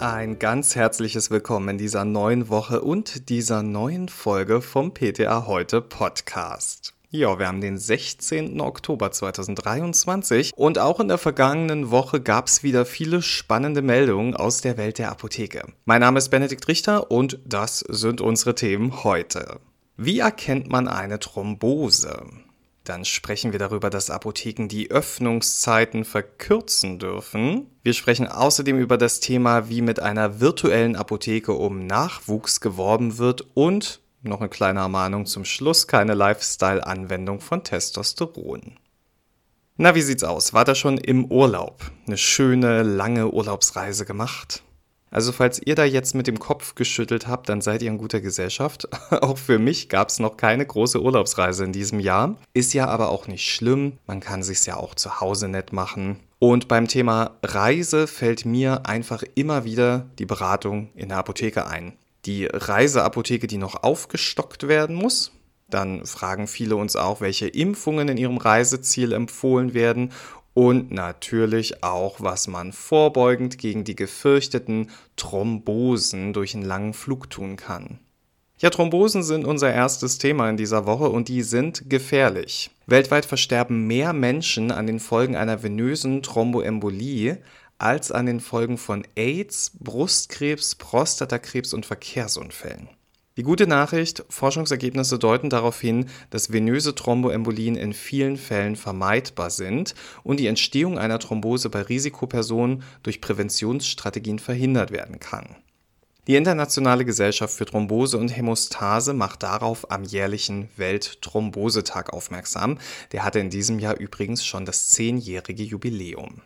Ein 0.00 0.38
ganz 0.38 0.76
herzliches 0.76 1.30
Willkommen 1.30 1.68
in 1.68 1.76
dieser 1.76 2.06
neuen 2.06 2.48
Woche 2.48 2.80
und 2.80 3.28
dieser 3.28 3.62
neuen 3.62 4.08
Folge 4.08 4.62
vom 4.62 4.94
PTA 4.94 5.46
Heute 5.46 5.82
Podcast. 5.82 6.94
Ja, 7.10 7.38
wir 7.38 7.46
haben 7.46 7.60
den 7.60 7.76
16. 7.76 8.62
Oktober 8.62 9.12
2023 9.12 10.52
und 10.56 10.78
auch 10.78 11.00
in 11.00 11.08
der 11.08 11.18
vergangenen 11.18 11.90
Woche 11.90 12.22
gab 12.22 12.46
es 12.46 12.62
wieder 12.62 12.86
viele 12.86 13.20
spannende 13.20 13.82
Meldungen 13.82 14.34
aus 14.34 14.62
der 14.62 14.78
Welt 14.78 14.96
der 14.96 15.10
Apotheke. 15.10 15.66
Mein 15.84 16.00
Name 16.00 16.16
ist 16.16 16.30
Benedikt 16.30 16.66
Richter 16.66 17.10
und 17.10 17.38
das 17.44 17.80
sind 17.80 18.22
unsere 18.22 18.54
Themen 18.54 19.04
heute. 19.04 19.60
Wie 19.98 20.20
erkennt 20.20 20.70
man 20.70 20.88
eine 20.88 21.18
Thrombose? 21.18 22.24
Dann 22.90 23.04
sprechen 23.04 23.52
wir 23.52 23.60
darüber, 23.60 23.88
dass 23.88 24.10
Apotheken 24.10 24.66
die 24.66 24.90
Öffnungszeiten 24.90 26.04
verkürzen 26.04 26.98
dürfen. 26.98 27.68
Wir 27.84 27.92
sprechen 27.92 28.26
außerdem 28.26 28.80
über 28.80 28.98
das 28.98 29.20
Thema, 29.20 29.68
wie 29.68 29.80
mit 29.80 30.00
einer 30.00 30.40
virtuellen 30.40 30.96
Apotheke 30.96 31.52
um 31.52 31.86
Nachwuchs 31.86 32.60
geworben 32.60 33.16
wird 33.16 33.46
und 33.54 34.00
noch 34.22 34.40
eine 34.40 34.48
kleine 34.48 34.80
Ermahnung 34.80 35.26
zum 35.26 35.44
Schluss, 35.44 35.86
keine 35.86 36.14
Lifestyle-Anwendung 36.14 37.38
von 37.38 37.62
Testosteron. 37.62 38.76
Na, 39.76 39.94
wie 39.94 40.02
sieht's 40.02 40.24
aus? 40.24 40.52
War 40.52 40.64
da 40.64 40.74
schon 40.74 40.98
im 40.98 41.26
Urlaub? 41.26 41.92
Eine 42.08 42.18
schöne, 42.18 42.82
lange 42.82 43.30
Urlaubsreise 43.30 44.04
gemacht? 44.04 44.64
Also 45.10 45.32
falls 45.32 45.60
ihr 45.64 45.74
da 45.74 45.84
jetzt 45.84 46.14
mit 46.14 46.26
dem 46.26 46.38
Kopf 46.38 46.76
geschüttelt 46.76 47.26
habt, 47.26 47.48
dann 47.48 47.60
seid 47.60 47.82
ihr 47.82 47.90
in 47.90 47.98
guter 47.98 48.20
Gesellschaft. 48.20 48.88
auch 49.10 49.38
für 49.38 49.58
mich 49.58 49.88
gab 49.88 50.08
es 50.08 50.20
noch 50.20 50.36
keine 50.36 50.64
große 50.64 51.02
Urlaubsreise 51.02 51.64
in 51.64 51.72
diesem 51.72 52.00
Jahr. 52.00 52.36
Ist 52.52 52.74
ja 52.74 52.86
aber 52.86 53.10
auch 53.10 53.26
nicht 53.26 53.50
schlimm. 53.52 53.98
Man 54.06 54.20
kann 54.20 54.42
sich's 54.42 54.66
ja 54.66 54.76
auch 54.76 54.94
zu 54.94 55.20
Hause 55.20 55.48
nett 55.48 55.72
machen. 55.72 56.20
Und 56.38 56.68
beim 56.68 56.88
Thema 56.88 57.32
Reise 57.42 58.06
fällt 58.06 58.46
mir 58.46 58.86
einfach 58.86 59.22
immer 59.34 59.64
wieder 59.64 60.06
die 60.18 60.26
Beratung 60.26 60.88
in 60.94 61.08
der 61.08 61.18
Apotheke 61.18 61.66
ein. 61.66 61.92
Die 62.24 62.46
Reiseapotheke, 62.46 63.46
die 63.46 63.58
noch 63.58 63.82
aufgestockt 63.82 64.68
werden 64.68 64.96
muss. 64.96 65.32
Dann 65.68 66.04
fragen 66.04 66.46
viele 66.46 66.76
uns 66.76 66.96
auch, 66.96 67.20
welche 67.20 67.46
Impfungen 67.46 68.08
in 68.08 68.16
ihrem 68.16 68.38
Reiseziel 68.38 69.12
empfohlen 69.12 69.74
werden 69.74 70.12
und 70.54 70.90
natürlich 70.90 71.82
auch, 71.82 72.20
was 72.20 72.48
man 72.48 72.72
vorbeugend 72.72 73.58
gegen 73.58 73.84
die 73.84 73.96
gefürchteten 73.96 74.90
Thrombosen 75.16 76.32
durch 76.32 76.54
einen 76.54 76.64
langen 76.64 76.94
Flug 76.94 77.30
tun 77.30 77.56
kann. 77.56 78.00
Ja, 78.58 78.68
Thrombosen 78.68 79.22
sind 79.22 79.46
unser 79.46 79.72
erstes 79.72 80.18
Thema 80.18 80.50
in 80.50 80.58
dieser 80.58 80.84
Woche 80.84 81.08
und 81.08 81.28
die 81.28 81.42
sind 81.42 81.88
gefährlich. 81.88 82.70
Weltweit 82.86 83.24
versterben 83.24 83.86
mehr 83.86 84.12
Menschen 84.12 84.70
an 84.70 84.86
den 84.86 85.00
Folgen 85.00 85.34
einer 85.34 85.62
venösen 85.62 86.22
Thromboembolie 86.22 87.38
als 87.78 88.12
an 88.12 88.26
den 88.26 88.40
Folgen 88.40 88.76
von 88.76 89.06
AIDS, 89.16 89.72
Brustkrebs, 89.80 90.74
Prostatakrebs 90.74 91.72
und 91.72 91.86
Verkehrsunfällen. 91.86 92.90
Die 93.36 93.44
gute 93.44 93.68
Nachricht, 93.68 94.24
Forschungsergebnisse 94.28 95.18
deuten 95.18 95.50
darauf 95.50 95.80
hin, 95.80 96.06
dass 96.30 96.52
venöse 96.52 96.94
Thromboembolien 96.94 97.76
in 97.76 97.92
vielen 97.92 98.36
Fällen 98.36 98.74
vermeidbar 98.74 99.50
sind 99.50 99.94
und 100.24 100.40
die 100.40 100.48
Entstehung 100.48 100.98
einer 100.98 101.20
Thrombose 101.20 101.70
bei 101.70 101.82
Risikopersonen 101.82 102.82
durch 103.04 103.20
Präventionsstrategien 103.20 104.40
verhindert 104.40 104.90
werden 104.90 105.20
kann. 105.20 105.56
Die 106.26 106.36
Internationale 106.36 107.04
Gesellschaft 107.04 107.54
für 107.54 107.66
Thrombose 107.66 108.18
und 108.18 108.28
Hämostase 108.28 109.14
macht 109.14 109.42
darauf 109.42 109.90
am 109.90 110.04
jährlichen 110.04 110.68
Weltthrombosetag 110.76 112.12
aufmerksam. 112.12 112.78
Der 113.12 113.24
hatte 113.24 113.38
in 113.38 113.48
diesem 113.48 113.78
Jahr 113.78 113.98
übrigens 113.98 114.44
schon 114.44 114.64
das 114.64 114.88
zehnjährige 114.88 115.62
Jubiläum. 115.62 116.42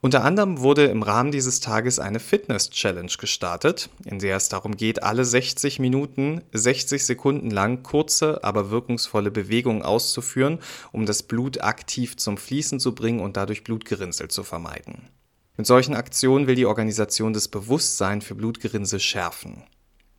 Unter 0.00 0.22
anderem 0.22 0.60
wurde 0.60 0.84
im 0.84 1.02
Rahmen 1.02 1.32
dieses 1.32 1.58
Tages 1.58 1.98
eine 1.98 2.20
Fitness-Challenge 2.20 3.10
gestartet, 3.18 3.90
in 4.04 4.20
der 4.20 4.36
es 4.36 4.48
darum 4.48 4.76
geht, 4.76 5.02
alle 5.02 5.24
60 5.24 5.80
Minuten 5.80 6.42
60 6.52 7.04
Sekunden 7.04 7.50
lang 7.50 7.82
kurze, 7.82 8.44
aber 8.44 8.70
wirkungsvolle 8.70 9.32
Bewegungen 9.32 9.82
auszuführen, 9.82 10.60
um 10.92 11.04
das 11.04 11.24
Blut 11.24 11.62
aktiv 11.62 12.16
zum 12.16 12.36
Fließen 12.36 12.78
zu 12.78 12.94
bringen 12.94 13.18
und 13.18 13.36
dadurch 13.36 13.64
Blutgerinnsel 13.64 14.28
zu 14.28 14.44
vermeiden. 14.44 15.08
Mit 15.56 15.66
solchen 15.66 15.96
Aktionen 15.96 16.46
will 16.46 16.54
die 16.54 16.66
Organisation 16.66 17.32
das 17.32 17.48
Bewusstsein 17.48 18.22
für 18.22 18.36
Blutgerinnsel 18.36 19.00
schärfen. 19.00 19.64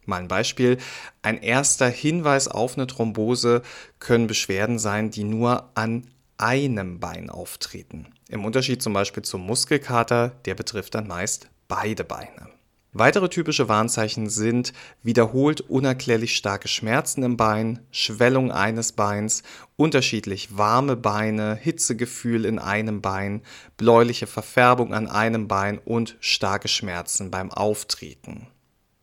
Mal 0.05 0.21
ein 0.21 0.27
Beispiel. 0.27 0.77
Ein 1.21 1.41
erster 1.41 1.87
Hinweis 1.87 2.49
auf 2.49 2.75
eine 2.75 2.87
Thrombose 2.87 3.61
können 3.99 4.27
Beschwerden 4.27 4.77
sein, 4.77 5.11
die 5.11 5.23
nur 5.23 5.69
an 5.75 6.07
einem 6.39 6.99
Bein 6.99 7.29
auftreten. 7.29 8.07
Im 8.29 8.45
Unterschied 8.45 8.81
zum 8.81 8.93
Beispiel 8.93 9.23
zum 9.23 9.45
Muskelkater, 9.45 10.29
der 10.45 10.55
betrifft 10.55 10.95
dann 10.95 11.07
meist 11.07 11.49
beide 11.67 12.03
Beine. 12.03 12.49
Weitere 12.91 13.29
typische 13.29 13.69
Warnzeichen 13.69 14.29
sind 14.29 14.73
wiederholt 15.03 15.61
unerklärlich 15.61 16.35
starke 16.35 16.67
Schmerzen 16.67 17.21
im 17.21 17.37
Bein, 17.37 17.79
Schwellung 17.91 18.51
eines 18.51 18.93
Beins, 18.93 19.43
unterschiedlich 19.75 20.57
warme 20.57 20.95
Beine, 20.95 21.55
Hitzegefühl 21.55 22.45
in 22.45 22.57
einem 22.57 23.01
Bein, 23.01 23.43
bläuliche 23.77 24.25
Verfärbung 24.25 24.95
an 24.95 25.07
einem 25.07 25.47
Bein 25.47 25.77
und 25.77 26.17
starke 26.19 26.67
Schmerzen 26.67 27.29
beim 27.29 27.51
Auftreten. 27.51 28.47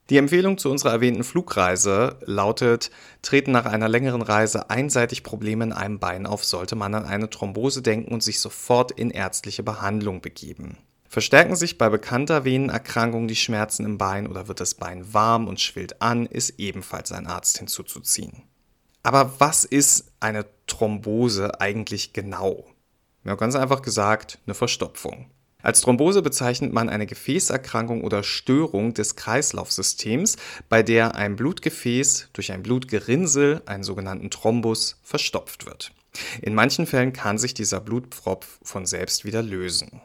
Die 0.08 0.18
Empfehlung 0.18 0.56
zu 0.56 0.70
unserer 0.70 0.92
erwähnten 0.92 1.24
Flugreise 1.24 2.16
lautet, 2.24 2.92
treten 3.22 3.50
nach 3.50 3.66
einer 3.66 3.88
längeren 3.88 4.22
Reise 4.22 4.70
einseitig 4.70 5.24
Probleme 5.24 5.64
in 5.64 5.72
einem 5.72 5.98
Bein 5.98 6.26
auf, 6.26 6.44
sollte 6.44 6.76
man 6.76 6.94
an 6.94 7.04
eine 7.04 7.28
Thrombose 7.28 7.82
denken 7.82 8.14
und 8.14 8.22
sich 8.22 8.38
sofort 8.38 8.92
in 8.92 9.10
ärztliche 9.10 9.64
Behandlung 9.64 10.20
begeben. 10.20 10.78
Verstärken 11.08 11.56
sich 11.56 11.76
bei 11.76 11.88
bekannter 11.88 12.44
Venenerkrankung 12.44 13.26
die 13.26 13.36
Schmerzen 13.36 13.84
im 13.84 13.98
Bein 13.98 14.28
oder 14.28 14.46
wird 14.46 14.60
das 14.60 14.74
Bein 14.74 15.12
warm 15.12 15.48
und 15.48 15.60
schwillt 15.60 16.00
an, 16.00 16.26
ist 16.26 16.58
ebenfalls 16.58 17.10
ein 17.10 17.26
Arzt 17.26 17.58
hinzuzuziehen. 17.58 18.42
Aber 19.02 19.40
was 19.40 19.64
ist 19.64 20.12
eine 20.20 20.46
Thrombose 20.66 21.60
eigentlich 21.60 22.12
genau? 22.12 22.64
Ja, 23.24 23.34
ganz 23.34 23.56
einfach 23.56 23.82
gesagt, 23.82 24.38
eine 24.46 24.54
Verstopfung. 24.54 25.30
Als 25.66 25.80
Thrombose 25.80 26.22
bezeichnet 26.22 26.72
man 26.72 26.88
eine 26.88 27.06
Gefäßerkrankung 27.06 28.04
oder 28.04 28.22
Störung 28.22 28.94
des 28.94 29.16
Kreislaufsystems, 29.16 30.36
bei 30.68 30.84
der 30.84 31.16
ein 31.16 31.34
Blutgefäß 31.34 32.28
durch 32.34 32.52
ein 32.52 32.62
Blutgerinnsel, 32.62 33.62
einen 33.66 33.82
sogenannten 33.82 34.30
Thrombus, 34.30 35.00
verstopft 35.02 35.66
wird. 35.66 35.90
In 36.40 36.54
manchen 36.54 36.86
Fällen 36.86 37.12
kann 37.12 37.36
sich 37.36 37.52
dieser 37.52 37.80
Blutpfropf 37.80 38.60
von 38.62 38.86
selbst 38.86 39.24
wieder 39.24 39.42
lösen. 39.42 40.00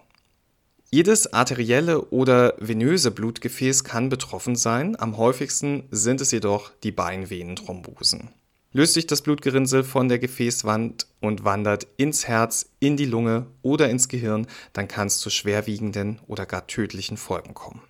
Jedes 0.90 1.32
arterielle 1.32 2.06
oder 2.06 2.56
venöse 2.58 3.12
Blutgefäß 3.12 3.84
kann 3.84 4.10
betroffen 4.10 4.56
sein, 4.56 5.00
am 5.00 5.18
häufigsten 5.18 5.84
sind 5.92 6.22
es 6.22 6.32
jedoch 6.32 6.72
die 6.82 6.92
Beinvenenthrombosen 6.92 8.32
löst 8.74 8.94
sich 8.94 9.08
das 9.08 9.22
Blutgerinnsel 9.22 9.84
von 9.84 10.10
der 10.10 10.20
Gefäßwand 10.20 11.08
und 11.20 11.44
wandert 11.44 11.88
ins 11.98 12.28
Herz, 12.28 12.72
in 12.80 12.98
die 12.98 13.06
Lunge 13.06 13.48
oder 13.62 13.90
ins 13.90 14.08
Gehirn, 14.08 14.48
dann 14.74 14.88
kann 14.88 15.08
es 15.08 15.20
zu 15.20 15.30
schwerwiegenden 15.30 16.20
oder 16.28 16.46
gar 16.46 16.68
tödlichen 16.68 17.18
Folgen 17.18 17.54
kommen. 17.54 17.82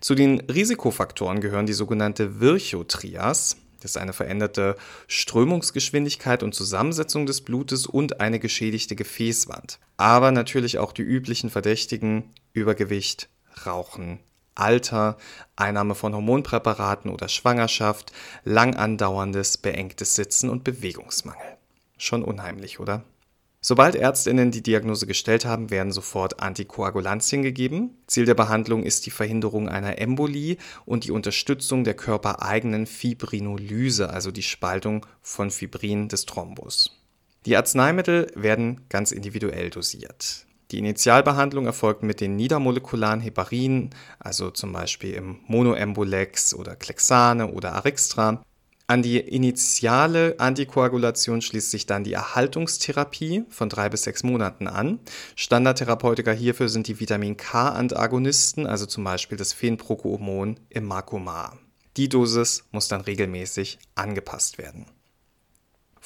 Zu 0.00 0.14
den 0.14 0.40
Risikofaktoren 0.40 1.40
gehören 1.40 1.66
die 1.66 1.72
sogenannte 1.72 2.40
Virchotrias, 2.40 3.56
das 3.80 3.92
ist 3.92 3.96
eine 3.98 4.14
veränderte 4.14 4.76
Strömungsgeschwindigkeit 5.08 6.42
und 6.42 6.54
Zusammensetzung 6.54 7.26
des 7.26 7.42
Blutes 7.42 7.86
und 7.86 8.18
eine 8.20 8.38
geschädigte 8.38 8.96
Gefäßwand. 8.96 9.78
Aber 9.98 10.30
natürlich 10.30 10.78
auch 10.78 10.92
die 10.92 11.02
üblichen 11.02 11.50
Verdächtigen 11.50 12.30
Übergewicht, 12.54 13.28
Rauchen, 13.66 14.20
Alter, 14.54 15.16
Einnahme 15.56 15.94
von 15.94 16.14
Hormonpräparaten 16.14 17.10
oder 17.10 17.28
Schwangerschaft, 17.28 18.12
lang 18.44 18.76
andauerndes, 18.76 19.58
beengtes 19.58 20.14
Sitzen 20.14 20.50
und 20.50 20.64
Bewegungsmangel. 20.64 21.56
Schon 21.98 22.22
unheimlich, 22.22 22.80
oder? 22.80 23.04
Sobald 23.66 23.94
Ärztinnen 23.94 24.50
die 24.50 24.62
Diagnose 24.62 25.06
gestellt 25.06 25.46
haben, 25.46 25.70
werden 25.70 25.90
sofort 25.90 26.40
Antikoagulantien 26.40 27.42
gegeben. 27.42 27.96
Ziel 28.06 28.26
der 28.26 28.34
Behandlung 28.34 28.82
ist 28.82 29.06
die 29.06 29.10
Verhinderung 29.10 29.70
einer 29.70 29.98
Embolie 29.98 30.58
und 30.84 31.04
die 31.04 31.10
Unterstützung 31.10 31.82
der 31.82 31.94
körpereigenen 31.94 32.84
Fibrinolyse, 32.86 34.10
also 34.10 34.30
die 34.30 34.42
Spaltung 34.42 35.06
von 35.22 35.50
Fibrin 35.50 36.08
des 36.08 36.26
Thrombus. 36.26 37.00
Die 37.46 37.56
Arzneimittel 37.56 38.30
werden 38.34 38.82
ganz 38.90 39.12
individuell 39.12 39.70
dosiert. 39.70 40.44
Die 40.74 40.80
Initialbehandlung 40.80 41.66
erfolgt 41.66 42.02
mit 42.02 42.20
den 42.20 42.34
niedermolekularen 42.34 43.20
Heparinen, 43.20 43.90
also 44.18 44.50
zum 44.50 44.72
Beispiel 44.72 45.14
im 45.14 45.38
Monoembolex 45.46 46.52
oder 46.52 46.74
Klexane 46.74 47.52
oder 47.52 47.74
Arixtra. 47.74 48.42
An 48.88 49.00
die 49.00 49.20
initiale 49.20 50.34
Antikoagulation 50.38 51.42
schließt 51.42 51.70
sich 51.70 51.86
dann 51.86 52.02
die 52.02 52.14
Erhaltungstherapie 52.14 53.44
von 53.50 53.68
drei 53.68 53.88
bis 53.88 54.02
sechs 54.02 54.24
Monaten 54.24 54.66
an. 54.66 54.98
Standardtherapeutika 55.36 56.32
hierfür 56.32 56.68
sind 56.68 56.88
die 56.88 56.98
Vitamin 56.98 57.36
K-Antagonisten, 57.36 58.66
also 58.66 58.84
zum 58.84 59.04
Beispiel 59.04 59.38
das 59.38 59.52
Phenprocoomon 59.52 60.58
im 60.70 60.86
Marcomar. 60.86 61.56
Die 61.96 62.08
Dosis 62.08 62.64
muss 62.72 62.88
dann 62.88 63.02
regelmäßig 63.02 63.78
angepasst 63.94 64.58
werden. 64.58 64.86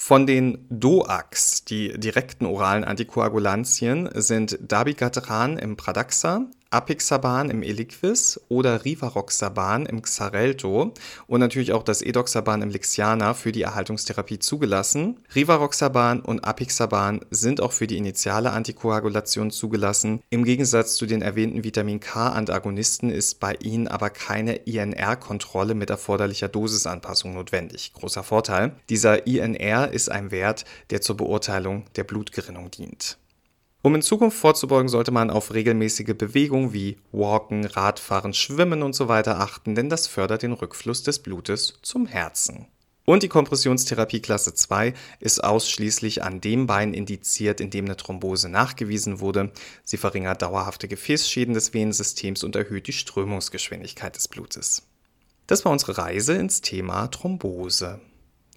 Von 0.01 0.29
den 0.29 0.65
DOACs, 0.71 1.65
die 1.65 1.99
direkten 1.99 2.47
oralen 2.47 2.85
Antikoagulantien, 2.85 4.09
sind 4.15 4.57
Dabigatran 4.63 5.59
im 5.59 5.77
Pradaxa, 5.77 6.47
Apixaban 6.71 7.51
im 7.51 7.63
Eliquis 7.63 8.41
oder 8.49 8.85
Rivaroxaban 8.85 9.87
im 9.87 10.03
Xarelto 10.03 10.93
und 11.27 11.41
natürlich 11.41 11.73
auch 11.73 11.83
das 11.83 12.03
Edoxaban 12.03 12.63
im 12.63 12.69
Lixiana 12.69 13.35
für 13.35 13.53
die 13.53 13.63
Erhaltungstherapie 13.63 14.39
zugelassen. 14.39 15.21
Rivaroxaban 15.35 16.21
und 16.21 16.45
Apixaban 16.45 17.21
sind 17.31 17.61
auch 17.61 17.73
für 17.73 17.87
die 17.87 17.97
initiale 17.97 18.51
Antikoagulation 18.51 19.51
zugelassen. 19.51 20.21
Im 20.29 20.45
Gegensatz 20.45 20.97
zu 20.97 21.07
den 21.07 21.23
erwähnten 21.23 21.65
Vitamin 21.65 22.01
K-Antagonisten 22.01 23.11
ist 23.11 23.41
bei 23.41 23.55
ihnen 23.55 23.89
aber 23.89 24.11
keine 24.11 24.57
INR-Kontrolle 24.57 25.75
mit 25.75 25.91
erforderlicher 25.91 26.49
Dosisanpassung 26.49 27.33
notwendig. 27.35 27.93
Großer 27.95 28.23
Vorteil. 28.23 28.73
Dieser 28.91 29.27
INR 29.27 29.91
ist 29.93 30.11
ein 30.11 30.31
Wert, 30.31 30.65
der 30.91 31.01
zur 31.01 31.17
Beurteilung 31.17 31.87
der 31.97 32.05
Blutgerinnung 32.05 32.71
dient. 32.71 33.19
Um 33.81 33.95
in 33.95 34.03
Zukunft 34.03 34.37
vorzubeugen, 34.39 34.89
sollte 34.89 35.13
man 35.13 35.31
auf 35.31 35.55
regelmäßige 35.55 36.15
Bewegung 36.19 36.73
wie 36.73 36.99
Walken, 37.13 37.65
Radfahren, 37.65 38.35
Schwimmen 38.35 38.83
und 38.83 38.95
so 38.95 39.09
achten, 39.09 39.77
denn 39.77 39.89
das 39.89 40.09
fördert 40.09 40.43
den 40.43 40.53
Rückfluss 40.53 41.05
des 41.05 41.21
Blutes 41.21 41.79
zum 41.83 42.07
Herzen. 42.07 42.67
Und 43.05 43.23
die 43.23 43.29
Kompressionstherapie 43.29 44.21
Klasse 44.21 44.53
2 44.53 44.93
ist 45.21 45.43
ausschließlich 45.43 46.23
an 46.25 46.43
dem 46.43 46.67
Bein 46.67 46.93
indiziert, 46.93 47.61
in 47.61 47.71
dem 47.71 47.87
eine 47.87 47.97
Thrombose 47.97 48.51
nachgewiesen 48.51 49.21
wurde. 49.21 49.51
Sie 49.83 49.97
verringert 49.97 50.43
dauerhafte 50.43 50.89
Gefäßschäden 50.89 51.55
des 51.55 51.73
Venensystems 51.73 52.45
und 52.45 52.55
erhöht 52.55 52.87
die 52.87 52.93
Strömungsgeschwindigkeit 52.93 54.15
des 54.15 54.29
Blutes. 54.29 54.83
Das 55.47 55.65
war 55.65 55.73
unsere 55.73 55.97
Reise 55.97 56.35
ins 56.35 56.61
Thema 56.61 57.07
Thrombose. 57.07 57.99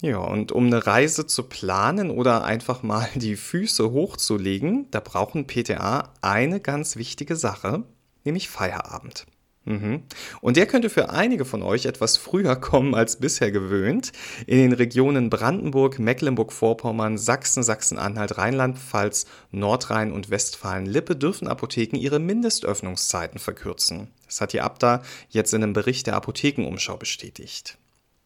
Ja, 0.02 0.18
und 0.18 0.50
um 0.50 0.66
eine 0.66 0.84
Reise 0.84 1.28
zu 1.28 1.44
planen 1.44 2.10
oder 2.10 2.42
einfach 2.42 2.82
mal 2.82 3.08
die 3.14 3.36
Füße 3.36 3.92
hochzulegen, 3.92 4.88
da 4.90 4.98
brauchen 4.98 5.46
PTA 5.46 6.12
eine 6.20 6.58
ganz 6.58 6.96
wichtige 6.96 7.36
Sache, 7.36 7.84
nämlich 8.24 8.48
Feierabend. 8.48 9.26
Mhm. 9.64 10.02
Und 10.40 10.56
der 10.56 10.66
könnte 10.66 10.90
für 10.90 11.10
einige 11.10 11.44
von 11.44 11.62
euch 11.62 11.86
etwas 11.86 12.16
früher 12.16 12.56
kommen 12.56 12.96
als 12.96 13.20
bisher 13.20 13.52
gewöhnt. 13.52 14.10
In 14.48 14.58
den 14.58 14.72
Regionen 14.72 15.30
Brandenburg, 15.30 16.00
Mecklenburg-Vorpommern, 16.00 17.16
Sachsen, 17.16 17.62
Sachsen-Anhalt, 17.62 18.38
Rheinland-Pfalz, 18.38 19.26
Nordrhein 19.52 20.10
und 20.10 20.30
Westfalen-Lippe 20.30 21.14
dürfen 21.14 21.46
Apotheken 21.46 21.96
ihre 21.96 22.18
Mindestöffnungszeiten 22.18 23.38
verkürzen. 23.38 24.08
Das 24.26 24.40
hat 24.40 24.52
die 24.52 24.62
Abda 24.62 25.02
jetzt 25.28 25.54
in 25.54 25.62
einem 25.62 25.74
Bericht 25.74 26.08
der 26.08 26.16
Apothekenumschau 26.16 26.96
bestätigt. 26.96 27.78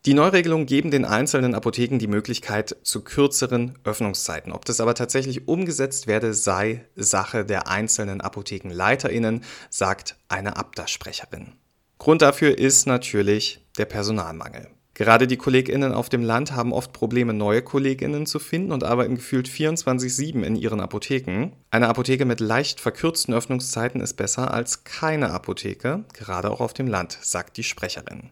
Die 0.06 0.14
Neuregelungen 0.14 0.66
geben 0.66 0.92
den 0.92 1.04
einzelnen 1.04 1.56
Apotheken 1.56 1.98
die 1.98 2.06
Möglichkeit 2.06 2.76
zu 2.84 3.02
kürzeren 3.02 3.76
Öffnungszeiten. 3.82 4.52
Ob 4.52 4.64
das 4.64 4.80
aber 4.80 4.94
tatsächlich 4.94 5.48
umgesetzt 5.48 6.06
werde, 6.06 6.32
sei 6.32 6.84
Sache 6.94 7.44
der 7.44 7.66
einzelnen 7.66 8.20
Apothekenleiterinnen, 8.20 9.42
sagt 9.68 10.14
eine 10.28 10.58
Abda-Sprecherin. 10.58 11.54
Grund 11.98 12.22
dafür 12.22 12.56
ist 12.56 12.86
natürlich 12.86 13.66
der 13.78 13.86
Personalmangel. 13.86 14.68
Gerade 14.94 15.26
die 15.26 15.38
KollegInnen 15.38 15.92
auf 15.92 16.08
dem 16.08 16.22
Land 16.22 16.52
haben 16.52 16.72
oft 16.72 16.92
Probleme, 16.92 17.34
neue 17.34 17.62
KollegInnen 17.62 18.26
zu 18.26 18.38
finden 18.38 18.70
und 18.70 18.84
arbeiten 18.84 19.16
gefühlt 19.16 19.48
24-7 19.48 20.42
in 20.42 20.54
ihren 20.54 20.80
Apotheken. 20.80 21.50
Eine 21.72 21.88
Apotheke 21.88 22.26
mit 22.26 22.38
leicht 22.38 22.78
verkürzten 22.78 23.34
Öffnungszeiten 23.34 24.00
ist 24.00 24.14
besser 24.14 24.54
als 24.54 24.84
keine 24.84 25.30
Apotheke, 25.30 26.04
gerade 26.12 26.52
auch 26.52 26.60
auf 26.60 26.74
dem 26.74 26.86
Land, 26.86 27.18
sagt 27.20 27.56
die 27.56 27.64
Sprecherin. 27.64 28.30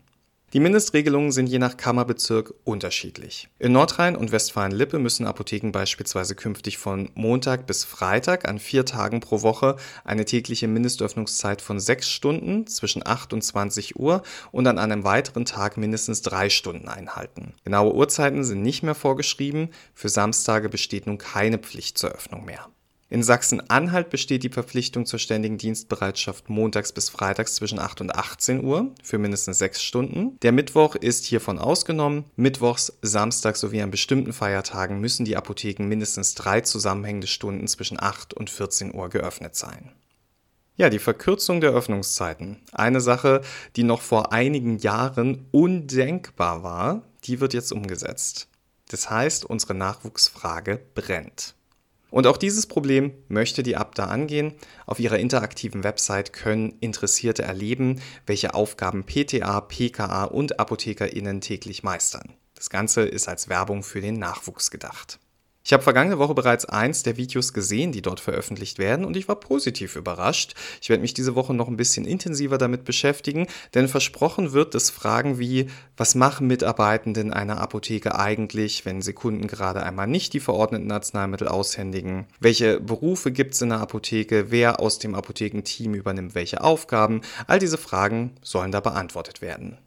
Die 0.55 0.61
Mindestregelungen 0.61 1.33
sind 1.33 1.49
je 1.49 1.59
nach 1.59 1.77
Kammerbezirk 1.77 2.55
unterschiedlich. 2.63 3.49
In 3.59 3.73
Nordrhein 3.73 4.15
und 4.15 4.31
Westfalen-Lippe 4.31 5.01
müssen 5.01 5.27
Apotheken 5.27 5.73
beispielsweise 5.73 6.37
künftig 6.37 6.79
von 6.79 7.11
Montag 7.15 7.67
bis 7.67 7.83
Freitag 7.83 8.49
an 8.49 8.61
vier 8.61 8.85
Tagen 8.85 9.19
pro 9.19 9.43
Woche 9.43 9.75
eine 10.05 10.25
tägliche 10.25 10.69
Mindestöffnungszeit 10.69 11.61
von 11.61 11.81
sechs 11.81 12.09
Stunden 12.09 12.69
zwischen 12.69 13.05
8 13.05 13.33
und 13.33 13.43
20 13.43 13.99
Uhr 13.99 14.23
und 14.53 14.69
an 14.69 14.79
einem 14.79 15.03
weiteren 15.03 15.45
Tag 15.45 15.77
mindestens 15.77 16.23
drei 16.23 16.49
Stunden 16.51 16.87
einhalten. 16.87 17.55
Genaue 17.65 17.93
Uhrzeiten 17.93 18.45
sind 18.45 18.63
nicht 18.63 18.85
mehr 18.85 18.95
vorgeschrieben, 18.95 19.71
für 19.93 20.09
Samstage 20.09 20.69
besteht 20.69 21.09
nun 21.09 21.19
keine 21.19 21.59
Pflicht 21.59 21.99
zur 21.99 22.11
Öffnung 22.11 22.45
mehr. 22.45 22.69
In 23.15 23.23
Sachsen-Anhalt 23.23 24.11
besteht 24.11 24.43
die 24.43 24.49
Verpflichtung 24.49 25.07
zur 25.07 25.21
ständigen 25.21 25.57
Dienstbereitschaft 25.57 26.51
montags 26.51 26.91
bis 26.91 27.11
freitags 27.11 27.55
zwischen 27.55 27.79
8 27.79 28.01
und 28.01 28.13
18 28.13 28.65
Uhr 28.65 28.93
für 29.05 29.19
mindestens 29.19 29.59
sechs 29.59 29.85
Stunden. 29.85 30.37
Der 30.43 30.51
Mittwoch 30.51 30.97
ist 30.97 31.25
hiervon 31.25 31.61
ausgenommen. 31.61 32.25
Mittwochs, 32.35 32.99
Samstags 33.03 33.61
sowie 33.61 33.83
an 33.83 33.93
bestimmten 33.93 34.33
Feiertagen 34.33 34.99
müssen 34.99 35.25
die 35.25 35.37
Apotheken 35.37 35.87
mindestens 35.87 36.35
drei 36.35 36.63
zusammenhängende 36.63 37.29
Stunden 37.29 37.69
zwischen 37.69 38.03
8 38.03 38.35
und 38.35 38.51
14 38.51 38.93
Uhr 38.93 39.09
geöffnet 39.11 39.55
sein. 39.55 39.93
Ja, 40.75 40.91
die 40.91 40.99
Verkürzung 40.99 41.61
der 41.61 41.71
Öffnungszeiten. 41.71 42.63
Eine 42.73 43.01
Sache, 43.01 43.43
die 43.77 43.85
noch 43.85 44.03
vor 44.03 44.33
einigen 44.33 44.79
Jahren 44.79 45.47
undenkbar 45.53 46.65
war, 46.65 47.03
die 47.23 47.39
wird 47.39 47.55
jetzt 47.55 47.71
umgesetzt. 47.71 48.49
Das 48.89 49.09
heißt, 49.09 49.45
unsere 49.45 49.75
Nachwuchsfrage 49.75 50.81
brennt. 50.97 51.55
Und 52.15 52.29
auch 52.29 52.37
dieses 52.37 52.67
Problem 52.69 53.13
möchte 53.27 53.65
die 53.65 53.75
Abda 53.75 54.05
angehen. 54.05 54.55
Auf 54.87 55.01
ihrer 55.01 55.19
interaktiven 55.19 55.83
Website 55.83 56.33
können 56.33 56.77
Interessierte 56.79 57.43
erleben, 57.43 58.01
welche 58.25 58.55
Aufgaben 58.55 59.03
PTA, 59.05 59.61
PKA 59.61 60.23
und 60.23 60.61
ApothekerInnen 60.61 61.41
täglich 61.41 61.83
meistern. 61.83 62.35
Das 62.55 62.71
Ganze 62.71 63.03
ist 63.03 63.27
als 63.29 63.49
Werbung 63.49 63.83
für 63.83 64.01
den 64.01 64.15
Nachwuchs 64.15 64.71
gedacht. 64.71 65.19
Ich 65.67 65.73
habe 65.73 65.83
vergangene 65.83 66.19
Woche 66.19 66.35
bereits 66.35 66.67
eins 66.67 67.05
der 67.05 67.17
Videos 67.17 67.55
gesehen, 67.55 67.91
die 67.91 68.03
dort 68.03 68.21
veröffentlicht 68.21 68.79
werden, 68.79 69.07
und 69.07 69.17
ich 69.17 69.29
war 69.29 69.41
positiv 69.41 69.97
überrascht. 69.97 70.53
Ich 70.83 70.91
werde 70.91 71.01
mich 71.01 71.15
diese 71.15 71.35
Woche 71.35 71.55
noch 71.55 71.69
ein 71.69 71.79
bisschen 71.79 72.05
intensiver 72.05 72.59
damit 72.59 72.85
beschäftigen, 72.85 73.47
denn 73.73 73.89
versprochen 73.89 74.53
wird, 74.53 74.75
dass 74.75 74.91
Fragen 74.91 75.39
wie, 75.39 75.71
was 75.97 76.15
machen 76.17 76.49
Mitarbeitenden 76.49 77.33
einer 77.33 77.63
Apotheke 77.63 78.15
eigentlich, 78.15 78.85
wenn 78.85 79.01
sie 79.01 79.15
Kunden 79.15 79.47
gerade 79.47 79.83
einmal 79.83 80.07
nicht 80.07 80.35
die 80.35 80.41
verordneten 80.41 80.93
Arzneimittel 80.93 81.49
aushändigen? 81.49 82.27
Welche 82.41 82.79
Berufe 82.79 83.33
gibt 83.33 83.55
es 83.55 83.63
in 83.63 83.71
der 83.71 83.81
Apotheke? 83.81 84.51
Wer 84.51 84.81
aus 84.81 84.99
dem 84.99 85.15
Apothekenteam 85.15 85.95
übernimmt 85.95 86.35
welche 86.35 86.63
Aufgaben? 86.63 87.23
All 87.47 87.59
diese 87.59 87.79
Fragen 87.79 88.33
sollen 88.43 88.71
da 88.71 88.81
beantwortet 88.81 89.41
werden. 89.41 89.79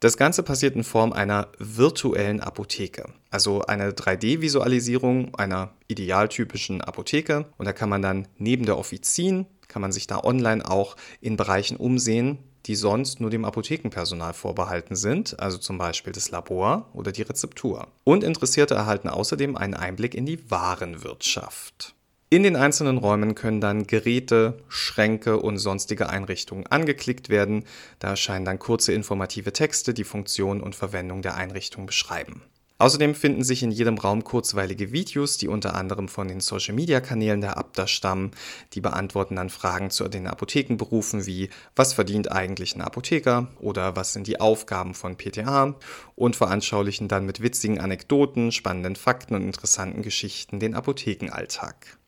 Das 0.00 0.16
Ganze 0.16 0.42
passiert 0.42 0.76
in 0.76 0.82
Form 0.82 1.12
einer 1.12 1.48
virtuellen 1.58 2.40
Apotheke, 2.40 3.12
also 3.28 3.60
eine 3.60 3.90
3D-Visualisierung 3.90 5.34
einer 5.34 5.74
idealtypischen 5.88 6.80
Apotheke. 6.80 7.44
Und 7.58 7.66
da 7.66 7.74
kann 7.74 7.90
man 7.90 8.00
dann 8.00 8.26
neben 8.38 8.64
der 8.64 8.78
Offizin, 8.78 9.44
kann 9.68 9.82
man 9.82 9.92
sich 9.92 10.06
da 10.06 10.24
online 10.24 10.68
auch 10.68 10.96
in 11.20 11.36
Bereichen 11.36 11.76
umsehen, 11.76 12.38
die 12.64 12.76
sonst 12.76 13.20
nur 13.20 13.28
dem 13.28 13.44
Apothekenpersonal 13.44 14.32
vorbehalten 14.32 14.96
sind, 14.96 15.38
also 15.38 15.58
zum 15.58 15.76
Beispiel 15.76 16.14
das 16.14 16.30
Labor 16.30 16.88
oder 16.94 17.12
die 17.12 17.22
Rezeptur. 17.22 17.88
Und 18.02 18.24
Interessierte 18.24 18.74
erhalten 18.74 19.08
außerdem 19.08 19.54
einen 19.54 19.74
Einblick 19.74 20.14
in 20.14 20.24
die 20.24 20.50
Warenwirtschaft. 20.50 21.94
In 22.32 22.44
den 22.44 22.54
einzelnen 22.54 22.96
Räumen 22.96 23.34
können 23.34 23.60
dann 23.60 23.88
Geräte, 23.88 24.62
Schränke 24.68 25.40
und 25.40 25.58
sonstige 25.58 26.10
Einrichtungen 26.10 26.64
angeklickt 26.64 27.28
werden. 27.28 27.64
Da 27.98 28.10
erscheinen 28.10 28.44
dann 28.44 28.60
kurze 28.60 28.92
informative 28.92 29.52
Texte, 29.52 29.94
die 29.94 30.04
Funktion 30.04 30.60
und 30.60 30.76
Verwendung 30.76 31.22
der 31.22 31.34
Einrichtung 31.34 31.86
beschreiben. 31.86 32.40
Außerdem 32.78 33.16
finden 33.16 33.42
sich 33.42 33.64
in 33.64 33.72
jedem 33.72 33.98
Raum 33.98 34.22
kurzweilige 34.22 34.92
Videos, 34.92 35.38
die 35.38 35.48
unter 35.48 35.74
anderem 35.74 36.06
von 36.06 36.28
den 36.28 36.38
Social-Media-Kanälen 36.38 37.40
der 37.40 37.56
Abda 37.56 37.88
stammen. 37.88 38.30
Die 38.74 38.80
beantworten 38.80 39.34
dann 39.34 39.50
Fragen 39.50 39.90
zu 39.90 40.06
den 40.08 40.28
Apothekenberufen 40.28 41.26
wie 41.26 41.50
was 41.74 41.94
verdient 41.94 42.30
eigentlich 42.30 42.76
ein 42.76 42.80
Apotheker 42.80 43.48
oder 43.58 43.96
was 43.96 44.12
sind 44.12 44.28
die 44.28 44.40
Aufgaben 44.40 44.94
von 44.94 45.16
PTA 45.16 45.74
und 46.14 46.36
veranschaulichen 46.36 47.08
dann 47.08 47.26
mit 47.26 47.42
witzigen 47.42 47.80
Anekdoten, 47.80 48.52
spannenden 48.52 48.94
Fakten 48.94 49.34
und 49.34 49.42
interessanten 49.42 50.02
Geschichten 50.02 50.60
den 50.60 50.74
Apothekenalltag. 50.76 51.99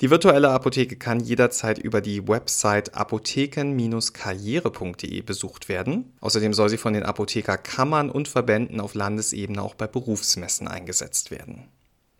Die 0.00 0.10
virtuelle 0.10 0.50
Apotheke 0.50 0.96
kann 0.96 1.20
jederzeit 1.20 1.78
über 1.78 2.00
die 2.00 2.26
Website 2.26 2.96
apotheken-karriere.de 2.96 5.20
besucht 5.20 5.68
werden. 5.68 6.12
Außerdem 6.20 6.52
soll 6.52 6.68
sie 6.68 6.78
von 6.78 6.94
den 6.94 7.04
Apothekerkammern 7.04 8.10
und 8.10 8.26
Verbänden 8.26 8.80
auf 8.80 8.94
Landesebene 8.94 9.62
auch 9.62 9.76
bei 9.76 9.86
Berufsmessen 9.86 10.66
eingesetzt 10.66 11.30
werden. 11.30 11.68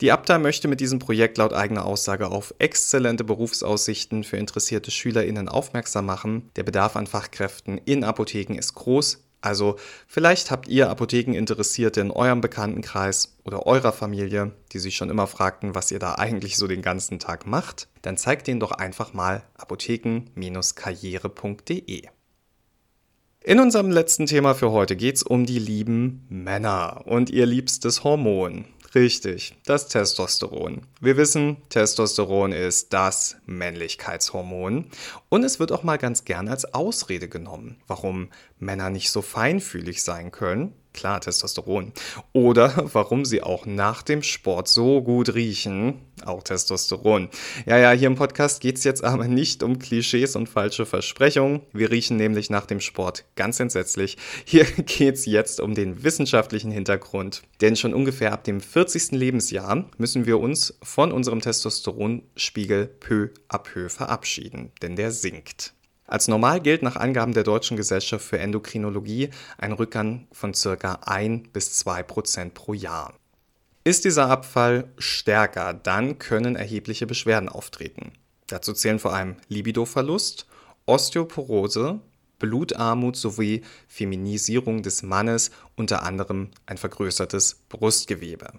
Die 0.01 0.13
Abda 0.13 0.39
möchte 0.39 0.69
mit 0.69 0.81
diesem 0.81 1.01
Projekt 1.01 1.39
laut 1.39 1.53
eigener 1.53 1.85
Aussage 1.85 2.29
auf 2.29 2.55
exzellente 2.59 3.25
Berufsaussichten 3.25 4.23
für 4.23 4.37
interessierte 4.37 4.93
SchülerInnen 4.93 5.49
aufmerksam 5.49 6.07
machen. 6.07 6.51
Der 6.55 6.63
Bedarf 6.63 6.95
an 6.95 7.09
Fachkräften 7.09 7.79
in 7.79 8.05
Apotheken 8.05 8.57
ist 8.57 8.75
groß, 8.75 9.24
also 9.45 9.77
vielleicht 10.07 10.51
habt 10.51 10.69
ihr 10.69 10.89
Apothekeninteressierte 10.89 12.01
in 12.01 12.11
eurem 12.11 12.41
Bekanntenkreis 12.41 13.37
oder 13.45 13.67
eurer 13.67 13.93
Familie, 13.93 14.53
die 14.73 14.79
sich 14.79 14.97
schon 14.97 15.11
immer 15.11 15.27
fragten, 15.27 15.75
was 15.75 15.91
ihr 15.91 15.99
da 15.99 16.15
eigentlich 16.15 16.57
so 16.57 16.67
den 16.67 16.81
ganzen 16.81 17.19
Tag 17.19 17.47
macht. 17.47 17.89
Dann 18.03 18.17
zeigt 18.17 18.47
denen 18.47 18.61
doch 18.61 18.73
einfach 18.73 19.13
mal 19.13 19.43
apotheken-karriere.de. 19.57 22.09
In 23.47 23.61
unserem 23.61 23.91
letzten 23.91 24.25
Thema 24.25 24.55
für 24.55 24.71
heute 24.71 24.97
geht 24.97 25.17
es 25.17 25.23
um 25.23 25.45
die 25.45 25.59
lieben 25.59 26.25
Männer 26.31 27.03
und 27.05 27.29
ihr 27.29 27.45
liebstes 27.45 28.03
Hormon. 28.03 28.65
Richtig, 28.95 29.57
das 29.65 29.89
Testosteron. 29.89 30.83
Wir 31.01 31.17
wissen, 31.17 31.57
Testosteron 31.69 32.53
ist 32.53 32.93
das 32.93 33.37
Männlichkeitshormon 33.45 34.85
und 35.29 35.43
es 35.43 35.59
wird 35.59 35.73
auch 35.73 35.83
mal 35.83 35.99
ganz 35.99 36.25
gern 36.25 36.49
als 36.49 36.75
Ausrede 36.75 37.29
genommen, 37.29 37.77
warum 37.89 38.31
Männer 38.61 38.91
nicht 38.91 39.11
so 39.11 39.21
feinfühlig 39.21 40.05
sein 40.05 40.31
können, 40.31 40.75
Klar, 40.95 41.21
Testosteron. 41.21 41.93
Oder 42.33 42.89
warum 42.95 43.25
sie 43.25 43.43
auch 43.43 43.67
nach 43.67 44.03
dem 44.03 44.23
Sport 44.23 44.69
so 44.69 45.03
gut 45.03 45.35
riechen. 45.35 46.01
Auch 46.25 46.45
Testosteron. 46.45 47.29
Ja, 47.67 47.77
ja, 47.77 47.91
hier 47.91 48.07
im 48.07 48.15
Podcast 48.15 48.63
geht 48.63 48.79
es 48.79 48.85
jetzt 48.85 49.03
aber 49.03 49.27
nicht 49.27 49.65
um 49.65 49.81
Klischees 49.81 50.37
und 50.37 50.49
falsche 50.49 50.87
Versprechungen. 50.87 51.63
Wir 51.73 51.91
riechen 51.91 52.17
nämlich 52.17 52.49
nach 52.49 52.65
dem 52.65 52.81
Sport 52.81 53.25
ganz 53.35 53.59
entsetzlich. 53.59 54.17
Hier 54.45 54.65
geht 54.87 55.17
es 55.17 55.27
jetzt 55.27 55.61
um 55.61 55.75
den 55.75 56.05
wissenschaftlichen 56.05 56.71
Hintergrund. 56.71 57.43
Denn 57.61 57.75
schon 57.77 57.93
ungefähr 57.93 58.33
ab 58.33 58.45
dem 58.45 58.61
40. 58.61 59.11
Lebensjahr 59.11 59.87
müssen 59.99 60.27
wir 60.27 60.39
uns 60.39 60.79
von 60.83 61.11
unserem 61.11 61.41
Testosteronspiegel 61.41 62.87
peu 62.87 63.31
à 63.49 63.59
peu 63.59 63.89
verabschieden. 63.89 64.71
Denn 64.81 64.95
der 64.95 65.11
sinkt. 65.11 65.75
Als 66.07 66.29
normal 66.29 66.61
gilt 66.61 66.83
nach 66.83 66.97
Angaben 66.97 67.33
der 67.33 67.45
Deutschen 67.45 67.77
Gesellschaft 67.77 68.25
für 68.25 68.39
Endokrinologie 68.39 69.31
ein 69.57 69.73
Rückgang 69.73 70.27
von 70.33 70.53
ca. 70.53 70.99
1 71.07 71.49
bis 71.53 71.73
2 71.79 72.03
Prozent 72.03 72.55
pro 72.55 72.75
Jahr. 72.75 73.15
Ist 73.85 74.05
dieser 74.05 74.29
Abfall 74.29 74.93
stärker, 74.99 75.75
dann 75.75 76.19
können 76.19 76.57
erhebliche 76.57 77.07
Beschwerden 77.07 77.49
auftreten. 77.49 78.13
Dazu 78.47 78.73
zählen 78.73 78.99
vor 78.99 79.15
allem 79.15 79.37
Libidoverlust, 79.49 80.47
Osteoporose, 80.87 82.01
Blutarmut 82.39 83.17
sowie 83.17 83.63
Feminisierung 83.89 84.83
des 84.83 85.03
Mannes, 85.03 85.51
unter 85.77 86.03
anderem 86.03 86.51
ein 86.67 86.77
vergrößertes 86.77 87.61
Brustgewebe. 87.69 88.53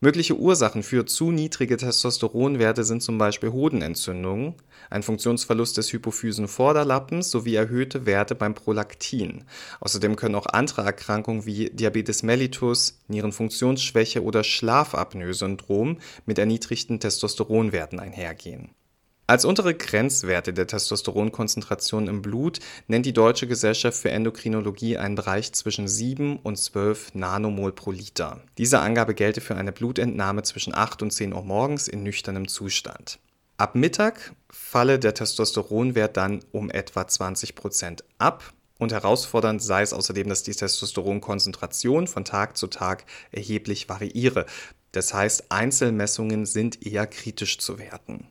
Mögliche 0.00 0.36
Ursachen 0.36 0.82
für 0.82 1.06
zu 1.06 1.30
niedrige 1.30 1.78
Testosteronwerte 1.78 2.84
sind 2.84 3.02
zum 3.02 3.16
Beispiel 3.16 3.50
Hodenentzündungen, 3.50 4.54
ein 4.90 5.02
Funktionsverlust 5.02 5.78
des 5.78 5.90
Hypophysenvorderlappens 5.90 7.30
sowie 7.30 7.54
erhöhte 7.54 8.04
Werte 8.04 8.34
beim 8.34 8.52
Prolaktin. 8.52 9.44
Außerdem 9.80 10.16
können 10.16 10.34
auch 10.34 10.44
andere 10.44 10.82
Erkrankungen 10.82 11.46
wie 11.46 11.70
Diabetes 11.70 12.22
mellitus, 12.22 13.00
Nierenfunktionsschwäche 13.08 14.22
oder 14.22 14.44
Schlafapnoe-Syndrom 14.44 15.96
mit 16.26 16.38
erniedrigten 16.38 17.00
Testosteronwerten 17.00 17.98
einhergehen 17.98 18.75
als 19.28 19.44
untere 19.44 19.74
Grenzwerte 19.74 20.52
der 20.52 20.68
Testosteronkonzentration 20.68 22.06
im 22.06 22.22
Blut 22.22 22.60
nennt 22.86 23.06
die 23.06 23.12
Deutsche 23.12 23.48
Gesellschaft 23.48 23.98
für 23.98 24.10
Endokrinologie 24.10 24.98
einen 24.98 25.16
Bereich 25.16 25.52
zwischen 25.52 25.88
7 25.88 26.36
und 26.36 26.56
12 26.56 27.14
Nanomol 27.14 27.72
pro 27.72 27.90
Liter. 27.90 28.40
Diese 28.56 28.78
Angabe 28.78 29.14
gelte 29.14 29.40
für 29.40 29.56
eine 29.56 29.72
Blutentnahme 29.72 30.44
zwischen 30.44 30.76
8 30.76 31.02
und 31.02 31.10
10 31.10 31.32
Uhr 31.32 31.42
morgens 31.42 31.88
in 31.88 32.04
nüchternem 32.04 32.46
Zustand. 32.46 33.18
Ab 33.56 33.74
Mittag 33.74 34.32
falle 34.48 35.00
der 35.00 35.14
Testosteronwert 35.14 36.16
dann 36.16 36.44
um 36.52 36.70
etwa 36.70 37.08
20 37.08 37.56
Prozent 37.56 38.04
ab 38.18 38.52
und 38.78 38.92
herausfordernd 38.92 39.60
sei 39.60 39.82
es 39.82 39.92
außerdem, 39.92 40.28
dass 40.28 40.44
die 40.44 40.54
Testosteronkonzentration 40.54 42.06
von 42.06 42.24
Tag 42.24 42.56
zu 42.56 42.68
Tag 42.68 43.06
erheblich 43.32 43.88
variiere. 43.88 44.46
Das 44.92 45.12
heißt, 45.12 45.50
Einzelmessungen 45.50 46.46
sind 46.46 46.86
eher 46.86 47.08
kritisch 47.08 47.58
zu 47.58 47.80
werten. 47.80 48.28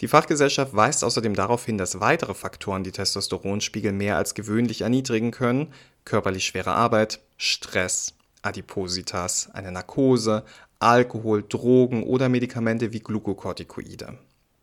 Die 0.00 0.08
Fachgesellschaft 0.08 0.74
weist 0.74 1.04
außerdem 1.04 1.34
darauf 1.34 1.64
hin, 1.64 1.78
dass 1.78 2.00
weitere 2.00 2.34
Faktoren 2.34 2.82
die 2.82 2.90
Testosteronspiegel 2.90 3.92
mehr 3.92 4.16
als 4.16 4.34
gewöhnlich 4.34 4.80
erniedrigen 4.80 5.30
können: 5.30 5.72
körperlich 6.04 6.46
schwere 6.46 6.72
Arbeit, 6.72 7.20
Stress, 7.36 8.14
Adipositas, 8.42 9.50
eine 9.52 9.70
Narkose, 9.70 10.44
Alkohol, 10.80 11.44
Drogen 11.48 12.02
oder 12.02 12.28
Medikamente 12.28 12.92
wie 12.92 13.00
Glukokortikoide. 13.00 14.18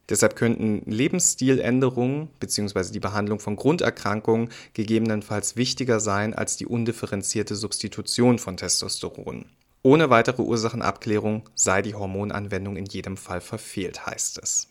Deshalb 0.09 0.35
könnten 0.35 0.81
Lebensstiländerungen 0.91 2.27
bzw. 2.41 2.91
die 2.91 2.99
Behandlung 2.99 3.39
von 3.39 3.55
Grunderkrankungen 3.55 4.49
gegebenenfalls 4.73 5.55
wichtiger 5.55 6.01
sein 6.01 6.33
als 6.33 6.57
die 6.57 6.65
undifferenzierte 6.65 7.55
Substitution 7.55 8.37
von 8.37 8.57
Testosteron. 8.57 9.45
Ohne 9.83 10.09
weitere 10.09 10.41
Ursachenabklärung 10.41 11.49
sei 11.55 11.81
die 11.81 11.95
Hormonanwendung 11.95 12.75
in 12.75 12.85
jedem 12.85 13.15
Fall 13.15 13.39
verfehlt, 13.39 14.05
heißt 14.05 14.39
es. 14.43 14.67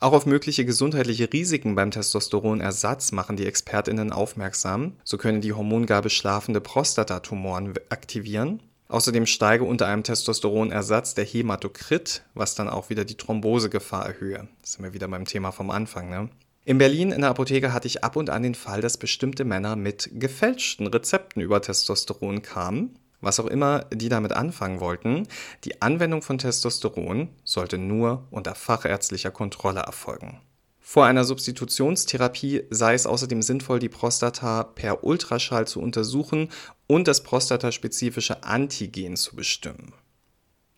Auch 0.00 0.12
auf 0.12 0.26
mögliche 0.26 0.64
gesundheitliche 0.64 1.32
Risiken 1.32 1.74
beim 1.74 1.90
Testosteronersatz 1.90 3.10
machen 3.10 3.36
die 3.36 3.46
ExpertInnen 3.46 4.12
aufmerksam. 4.12 4.92
So 5.02 5.18
können 5.18 5.40
die 5.40 5.52
Hormongabe 5.52 6.08
schlafende 6.08 6.60
Prostatatumoren 6.60 7.74
aktivieren. 7.88 8.62
Außerdem 8.86 9.26
steige 9.26 9.64
unter 9.64 9.88
einem 9.88 10.04
Testosteronersatz 10.04 11.14
der 11.14 11.24
Hämatokrit, 11.24 12.22
was 12.34 12.54
dann 12.54 12.68
auch 12.68 12.90
wieder 12.90 13.04
die 13.04 13.16
Thrombosegefahr 13.16 14.06
erhöhe. 14.06 14.46
Das 14.62 14.74
sind 14.74 14.84
wir 14.84 14.94
wieder 14.94 15.08
beim 15.08 15.24
Thema 15.24 15.50
vom 15.50 15.70
Anfang, 15.70 16.08
ne? 16.08 16.28
In 16.64 16.78
Berlin 16.78 17.12
in 17.12 17.22
der 17.22 17.30
Apotheke 17.30 17.72
hatte 17.72 17.88
ich 17.88 18.04
ab 18.04 18.14
und 18.14 18.30
an 18.30 18.42
den 18.42 18.54
Fall, 18.54 18.80
dass 18.80 18.98
bestimmte 18.98 19.44
Männer 19.44 19.74
mit 19.74 20.10
gefälschten 20.12 20.86
Rezepten 20.86 21.42
über 21.42 21.60
Testosteron 21.60 22.42
kamen 22.42 22.94
was 23.20 23.40
auch 23.40 23.46
immer 23.46 23.80
die 23.92 24.08
damit 24.08 24.32
anfangen 24.32 24.80
wollten, 24.80 25.26
die 25.64 25.82
Anwendung 25.82 26.22
von 26.22 26.38
Testosteron 26.38 27.28
sollte 27.44 27.78
nur 27.78 28.26
unter 28.30 28.54
fachärztlicher 28.54 29.30
Kontrolle 29.30 29.80
erfolgen. 29.80 30.40
Vor 30.80 31.04
einer 31.04 31.24
Substitutionstherapie 31.24 32.62
sei 32.70 32.94
es 32.94 33.06
außerdem 33.06 33.42
sinnvoll, 33.42 33.78
die 33.78 33.90
Prostata 33.90 34.62
per 34.62 35.04
Ultraschall 35.04 35.66
zu 35.66 35.80
untersuchen 35.80 36.48
und 36.86 37.08
das 37.08 37.22
prostataspezifische 37.22 38.42
Antigen 38.42 39.16
zu 39.16 39.36
bestimmen. 39.36 39.92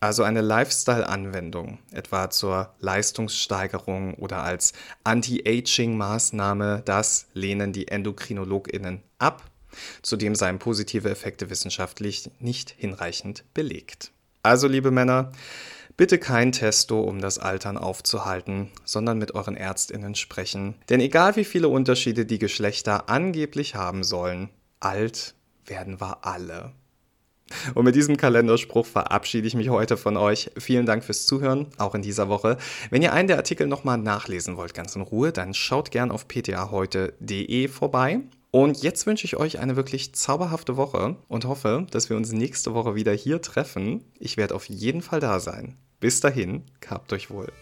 Also 0.01 0.23
eine 0.23 0.41
Lifestyle-Anwendung, 0.41 1.79
etwa 1.93 2.31
zur 2.31 2.75
Leistungssteigerung 2.81 4.15
oder 4.15 4.43
als 4.43 4.73
Anti-Aging-Maßnahme, 5.05 6.83
das 6.87 7.27
lehnen 7.35 7.75
die 7.75 7.89
EndokrinologInnen 7.89 9.03
ab 9.19 9.50
Zudem 10.03 10.35
seien 10.35 10.59
positive 10.59 11.11
Effekte 11.11 11.51
wissenschaftlich 11.51 12.31
nicht 12.39 12.75
hinreichend 12.77 13.45
belegt. 13.55 14.13
Also, 14.43 14.69
liebe 14.69 14.91
Männer, 14.91 15.33
bitte 15.97 16.19
kein 16.19 16.53
Testo, 16.53 17.01
um 17.01 17.21
das 17.21 17.39
Altern 17.39 17.77
aufzuhalten, 17.77 18.71
sondern 18.85 19.19
mit 19.19 19.35
euren 19.35 19.57
Ärztinnen 19.57 20.15
sprechen. 20.15 20.75
Denn 20.89 21.01
egal 21.01 21.37
wie 21.37 21.45
viele 21.45 21.69
Unterschiede 21.69 22.25
die 22.25 22.39
Geschlechter 22.39 23.11
angeblich 23.11 23.75
haben 23.75 24.03
sollen, 24.03 24.49
alt 24.81 25.35
werden 25.67 26.01
wir 26.01 26.25
alle. 26.25 26.73
Und 27.75 27.85
mit 27.85 27.95
diesem 27.95 28.17
Kalenderspruch 28.17 28.87
verabschiede 28.87 29.47
ich 29.47 29.55
mich 29.55 29.69
heute 29.69 29.97
von 29.97 30.17
euch. 30.17 30.51
Vielen 30.57 30.87
Dank 30.87 31.05
fürs 31.05 31.27
Zuhören, 31.27 31.67
auch 31.79 31.95
in 31.95 32.03
dieser 32.03 32.29
Woche. 32.29 32.57
Wenn 32.91 33.03
ihr 33.03 33.13
einen 33.13 33.29
der 33.29 33.37
Artikel 33.37 33.67
nochmal 33.67 33.99
nachlesen 33.99 34.57
wollt, 34.57 34.73
ganz 34.73 34.95
in 34.97 35.03
Ruhe, 35.03 35.33
dann 35.33 35.53
schaut 35.53 35.91
gern 35.91 36.11
auf 36.11 36.29
ptaheute.de 36.29 37.69
vorbei. 37.69 38.21
Und 38.51 38.83
jetzt 38.83 39.07
wünsche 39.07 39.25
ich 39.25 39.37
euch 39.37 39.61
eine 39.61 39.77
wirklich 39.77 40.13
zauberhafte 40.15 40.77
Woche 40.77 41.17
und 41.29 41.45
hoffe, 41.45 41.87
dass 41.91 42.11
wir 42.11 42.17
uns 42.17 42.33
nächste 42.33 42.75
Woche 42.75 42.97
wieder 42.97 43.13
hier 43.13 43.41
treffen. 43.41 44.05
Ich 44.19 44.37
werde 44.37 44.55
auf 44.57 44.69
jeden 44.69 45.03
Fall 45.03 45.21
da 45.21 45.39
sein. 45.39 45.77
Bis 46.01 46.21
dahin, 46.21 46.65
gehabt 46.81 47.13
euch 47.13 47.31
wohl. 47.31 47.53